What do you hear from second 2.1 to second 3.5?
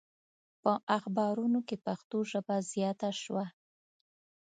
ژبه زیاته شوه.